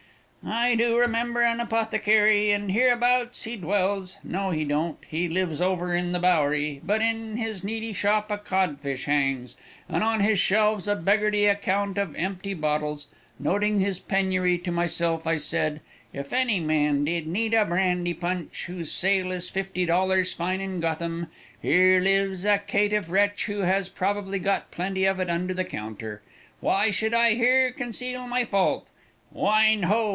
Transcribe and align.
"I 0.43 0.73
do 0.73 0.97
remember 0.97 1.43
an 1.43 1.59
apothecary 1.59 2.49
and 2.49 2.71
here 2.71 2.91
abouts 2.93 3.43
he 3.43 3.55
dwells; 3.57 4.17
no 4.23 4.49
he 4.49 4.63
don't, 4.63 4.97
he 5.07 5.29
lives 5.29 5.61
over 5.61 5.93
in 5.93 6.13
the 6.13 6.19
Bowery 6.19 6.81
but 6.83 6.99
in 6.99 7.37
his 7.37 7.63
needy 7.63 7.93
shop 7.93 8.31
a 8.31 8.39
cod 8.39 8.79
fish 8.81 9.05
hangs, 9.05 9.55
and 9.87 10.03
on 10.03 10.21
his 10.21 10.39
shelves 10.39 10.87
a 10.87 10.95
beggarly 10.95 11.45
account 11.45 11.99
of 11.99 12.15
empty 12.15 12.55
bottles; 12.55 13.05
noting 13.37 13.83
this 13.83 13.99
penury 13.99 14.57
to 14.57 14.71
myself, 14.71 15.27
I 15.27 15.37
said, 15.37 15.79
if 16.11 16.33
any 16.33 16.59
man 16.59 17.05
did 17.05 17.27
need 17.27 17.53
a 17.53 17.63
brandy 17.63 18.15
punch, 18.15 18.65
whose 18.65 18.91
sale 18.91 19.31
is 19.31 19.47
fifty 19.47 19.85
dollars 19.85 20.33
fine 20.33 20.59
in 20.59 20.79
Gotham, 20.79 21.27
here 21.61 22.01
lives 22.01 22.45
a 22.45 22.57
caitiff 22.57 23.11
wretch 23.11 23.45
who 23.45 23.59
has 23.59 23.89
probably 23.89 24.39
got 24.39 24.71
plenty 24.71 25.05
of 25.05 25.19
it 25.19 25.29
under 25.29 25.53
the 25.53 25.63
counter. 25.65 26.23
Why 26.61 26.89
should 26.89 27.13
I 27.13 27.35
here 27.35 27.71
conceal 27.71 28.25
my 28.25 28.43
fault? 28.43 28.89
Wine 29.31 29.83
ho! 29.83 30.09